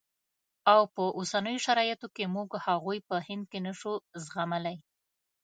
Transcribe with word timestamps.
او 0.73 0.81
په 0.93 1.03
اوسنیو 1.19 1.63
شرایطو 1.65 2.07
کې 2.15 2.31
موږ 2.35 2.49
هغوی 2.67 2.99
په 3.07 3.15
هند 3.27 3.43
کې 3.51 3.59
نه 3.65 3.73
شو 3.79 3.93
زغملای. 4.23 4.77